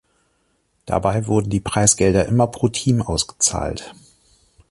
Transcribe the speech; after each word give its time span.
Dabei 0.87 1.27
wurden 1.27 1.51
die 1.51 1.59
Preisgelder 1.59 2.25
immer 2.25 2.47
pro 2.47 2.69
Team 2.69 3.03
ausgezahlt. 3.03 3.93